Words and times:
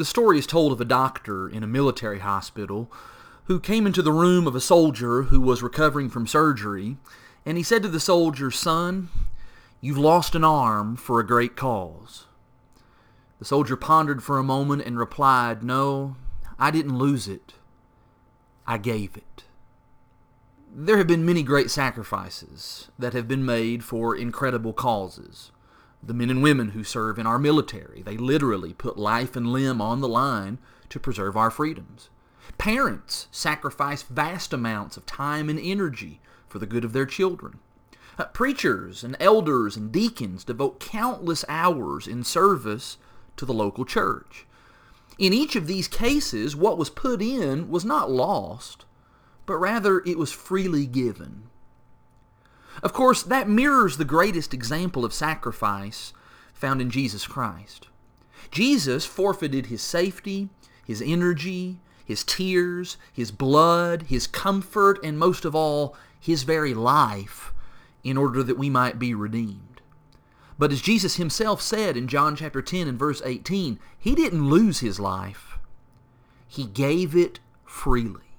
The 0.00 0.06
story 0.06 0.38
is 0.38 0.46
told 0.46 0.72
of 0.72 0.80
a 0.80 0.86
doctor 0.86 1.46
in 1.46 1.62
a 1.62 1.66
military 1.66 2.20
hospital 2.20 2.90
who 3.44 3.60
came 3.60 3.86
into 3.86 4.00
the 4.00 4.14
room 4.14 4.46
of 4.46 4.54
a 4.54 4.58
soldier 4.58 5.24
who 5.24 5.42
was 5.42 5.62
recovering 5.62 6.08
from 6.08 6.26
surgery, 6.26 6.96
and 7.44 7.58
he 7.58 7.62
said 7.62 7.82
to 7.82 7.88
the 7.88 8.00
soldier, 8.00 8.50
Son, 8.50 9.10
you've 9.82 9.98
lost 9.98 10.34
an 10.34 10.42
arm 10.42 10.96
for 10.96 11.20
a 11.20 11.26
great 11.26 11.54
cause. 11.54 12.24
The 13.40 13.44
soldier 13.44 13.76
pondered 13.76 14.22
for 14.22 14.38
a 14.38 14.42
moment 14.42 14.86
and 14.86 14.98
replied, 14.98 15.62
No, 15.62 16.16
I 16.58 16.70
didn't 16.70 16.96
lose 16.96 17.28
it. 17.28 17.52
I 18.66 18.78
gave 18.78 19.18
it. 19.18 19.44
There 20.74 20.96
have 20.96 21.08
been 21.08 21.26
many 21.26 21.42
great 21.42 21.70
sacrifices 21.70 22.88
that 22.98 23.12
have 23.12 23.28
been 23.28 23.44
made 23.44 23.84
for 23.84 24.16
incredible 24.16 24.72
causes 24.72 25.50
the 26.02 26.14
men 26.14 26.30
and 26.30 26.42
women 26.42 26.70
who 26.70 26.82
serve 26.82 27.18
in 27.18 27.26
our 27.26 27.38
military. 27.38 28.02
They 28.02 28.16
literally 28.16 28.72
put 28.72 28.98
life 28.98 29.36
and 29.36 29.52
limb 29.52 29.80
on 29.80 30.00
the 30.00 30.08
line 30.08 30.58
to 30.88 31.00
preserve 31.00 31.36
our 31.36 31.50
freedoms. 31.50 32.08
Parents 32.58 33.28
sacrifice 33.30 34.02
vast 34.02 34.52
amounts 34.52 34.96
of 34.96 35.06
time 35.06 35.48
and 35.48 35.58
energy 35.58 36.20
for 36.48 36.58
the 36.58 36.66
good 36.66 36.84
of 36.84 36.92
their 36.92 37.06
children. 37.06 37.58
Uh, 38.18 38.24
preachers 38.26 39.04
and 39.04 39.16
elders 39.20 39.76
and 39.76 39.92
deacons 39.92 40.44
devote 40.44 40.80
countless 40.80 41.44
hours 41.48 42.06
in 42.06 42.24
service 42.24 42.98
to 43.36 43.46
the 43.46 43.54
local 43.54 43.84
church. 43.84 44.46
In 45.18 45.32
each 45.32 45.54
of 45.54 45.66
these 45.66 45.88
cases, 45.88 46.56
what 46.56 46.78
was 46.78 46.90
put 46.90 47.22
in 47.22 47.70
was 47.70 47.84
not 47.84 48.10
lost, 48.10 48.84
but 49.46 49.56
rather 49.56 50.00
it 50.00 50.18
was 50.18 50.32
freely 50.32 50.86
given. 50.86 51.44
Of 52.82 52.92
course, 52.92 53.22
that 53.22 53.48
mirrors 53.48 53.96
the 53.96 54.04
greatest 54.04 54.54
example 54.54 55.04
of 55.04 55.12
sacrifice 55.12 56.12
found 56.52 56.80
in 56.80 56.90
Jesus 56.90 57.26
Christ. 57.26 57.88
Jesus 58.50 59.04
forfeited 59.04 59.66
his 59.66 59.82
safety, 59.82 60.48
his 60.84 61.02
energy, 61.02 61.78
his 62.04 62.24
tears, 62.24 62.96
his 63.12 63.30
blood, 63.30 64.02
his 64.08 64.26
comfort, 64.26 64.98
and 65.04 65.18
most 65.18 65.44
of 65.44 65.54
all, 65.54 65.96
his 66.18 66.42
very 66.42 66.74
life 66.74 67.52
in 68.02 68.16
order 68.16 68.42
that 68.42 68.58
we 68.58 68.70
might 68.70 68.98
be 68.98 69.14
redeemed. 69.14 69.80
But 70.58 70.72
as 70.72 70.82
Jesus 70.82 71.16
himself 71.16 71.62
said 71.62 71.96
in 71.96 72.08
John 72.08 72.36
chapter 72.36 72.60
10 72.60 72.88
and 72.88 72.98
verse 72.98 73.22
18, 73.24 73.78
he 73.98 74.14
didn't 74.14 74.48
lose 74.48 74.80
his 74.80 75.00
life. 75.00 75.58
He 76.46 76.64
gave 76.64 77.14
it 77.14 77.40
freely. 77.64 78.29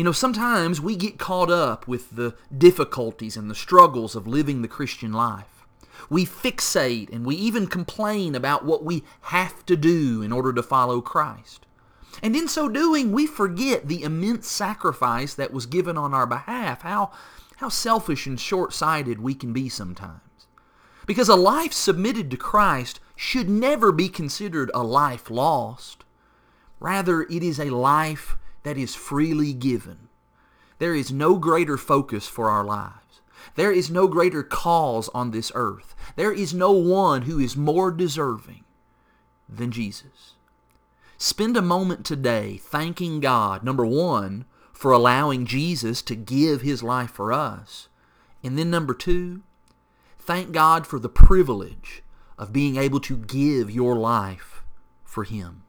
You 0.00 0.04
know, 0.04 0.12
sometimes 0.12 0.80
we 0.80 0.96
get 0.96 1.18
caught 1.18 1.50
up 1.50 1.86
with 1.86 2.16
the 2.16 2.34
difficulties 2.56 3.36
and 3.36 3.50
the 3.50 3.54
struggles 3.54 4.16
of 4.16 4.26
living 4.26 4.62
the 4.62 4.66
Christian 4.66 5.12
life. 5.12 5.66
We 6.08 6.24
fixate 6.24 7.12
and 7.12 7.26
we 7.26 7.36
even 7.36 7.66
complain 7.66 8.34
about 8.34 8.64
what 8.64 8.82
we 8.82 9.04
have 9.20 9.66
to 9.66 9.76
do 9.76 10.22
in 10.22 10.32
order 10.32 10.54
to 10.54 10.62
follow 10.62 11.02
Christ. 11.02 11.66
And 12.22 12.34
in 12.34 12.48
so 12.48 12.66
doing, 12.66 13.12
we 13.12 13.26
forget 13.26 13.88
the 13.88 14.02
immense 14.02 14.48
sacrifice 14.48 15.34
that 15.34 15.52
was 15.52 15.66
given 15.66 15.98
on 15.98 16.14
our 16.14 16.26
behalf, 16.26 16.80
how, 16.80 17.10
how 17.58 17.68
selfish 17.68 18.26
and 18.26 18.40
short-sighted 18.40 19.20
we 19.20 19.34
can 19.34 19.52
be 19.52 19.68
sometimes. 19.68 20.46
Because 21.04 21.28
a 21.28 21.36
life 21.36 21.74
submitted 21.74 22.30
to 22.30 22.38
Christ 22.38 23.00
should 23.16 23.50
never 23.50 23.92
be 23.92 24.08
considered 24.08 24.70
a 24.72 24.82
life 24.82 25.30
lost. 25.30 26.04
Rather, 26.78 27.24
it 27.24 27.42
is 27.42 27.60
a 27.60 27.68
life 27.68 28.38
that 28.62 28.76
is 28.76 28.94
freely 28.94 29.52
given. 29.52 30.08
There 30.78 30.94
is 30.94 31.12
no 31.12 31.36
greater 31.36 31.76
focus 31.76 32.26
for 32.26 32.48
our 32.48 32.64
lives. 32.64 33.20
There 33.54 33.72
is 33.72 33.90
no 33.90 34.06
greater 34.06 34.42
cause 34.42 35.08
on 35.14 35.30
this 35.30 35.50
earth. 35.54 35.94
There 36.16 36.32
is 36.32 36.54
no 36.54 36.72
one 36.72 37.22
who 37.22 37.38
is 37.38 37.56
more 37.56 37.90
deserving 37.90 38.64
than 39.48 39.70
Jesus. 39.70 40.34
Spend 41.18 41.56
a 41.56 41.62
moment 41.62 42.06
today 42.06 42.56
thanking 42.56 43.20
God, 43.20 43.62
number 43.62 43.84
one, 43.84 44.46
for 44.72 44.92
allowing 44.92 45.44
Jesus 45.44 46.00
to 46.02 46.14
give 46.14 46.62
his 46.62 46.82
life 46.82 47.10
for 47.10 47.32
us. 47.32 47.88
And 48.42 48.58
then 48.58 48.70
number 48.70 48.94
two, 48.94 49.42
thank 50.18 50.52
God 50.52 50.86
for 50.86 50.98
the 50.98 51.10
privilege 51.10 52.02
of 52.38 52.52
being 52.52 52.76
able 52.76 53.00
to 53.00 53.18
give 53.18 53.70
your 53.70 53.96
life 53.96 54.62
for 55.04 55.24
him. 55.24 55.64